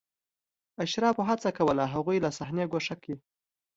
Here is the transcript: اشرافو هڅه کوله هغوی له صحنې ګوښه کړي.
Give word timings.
اشرافو 0.83 1.27
هڅه 1.29 1.49
کوله 1.57 1.83
هغوی 1.93 2.17
له 2.25 2.29
صحنې 2.37 2.65
ګوښه 2.71 2.95
کړي. 3.03 3.15